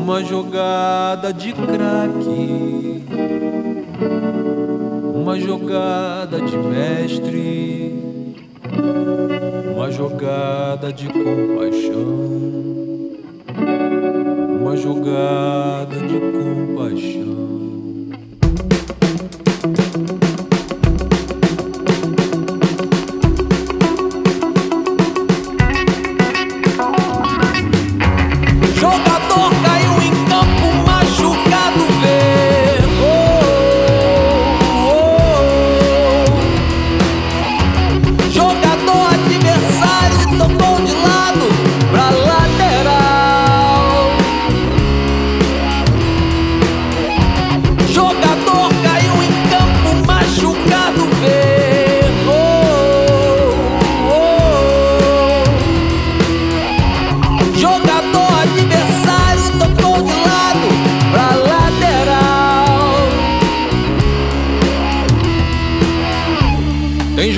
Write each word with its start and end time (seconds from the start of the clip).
uma 0.00 0.24
jogada 0.24 1.30
de 1.30 1.52
craque, 1.52 3.04
uma 5.14 5.38
jogada 5.38 6.40
de 6.40 6.56
mestre, 6.56 8.02
uma 9.74 9.90
jogada 9.90 10.90
de 10.90 11.06
compaixão, 11.06 12.30
uma 14.58 14.74
jogada 14.74 15.96
de 15.96 16.18
compaixão. 16.18 17.59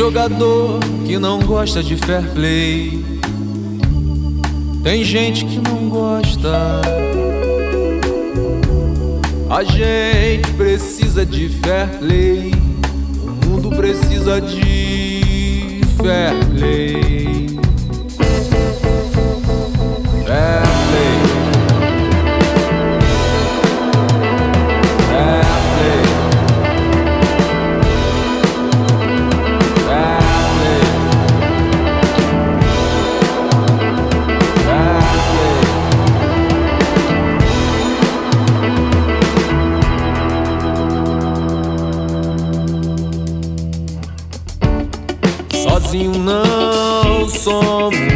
Jogador 0.03 0.81
que 1.07 1.17
não 1.17 1.39
gosta 1.39 1.81
de 1.81 1.97
fair 1.97 2.29
play. 2.33 3.05
Tem 4.83 5.05
gente 5.05 5.45
que 5.45 5.59
não 5.59 5.89
gosta. 5.89 6.83
A 9.49 9.63
gente 9.63 10.51
precisa 10.57 11.25
de 11.25 11.49
fair 11.49 11.89
play. 12.01 12.51
O 13.23 13.47
mundo 13.47 13.71
precisa 13.71 14.41
de 14.41 15.83
fair 15.97 16.35
play. 16.51 17.32
Sozinho 45.93 46.13
não 46.19 47.29
somos, 47.29 48.12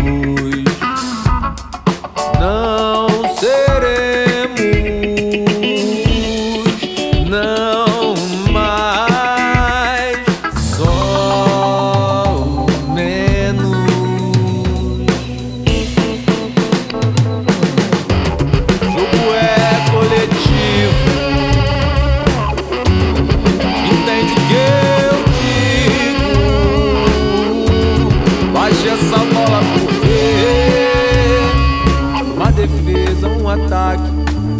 um 33.26 33.48
ataque. 33.48 34.10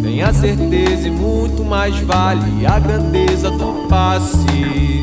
Tenha 0.02 0.32
certeza 0.32 1.08
e 1.08 1.10
muito 1.10 1.64
mais 1.64 1.98
vale 2.00 2.66
a 2.66 2.78
grandeza 2.78 3.50
do 3.50 3.86
passe 3.88 5.02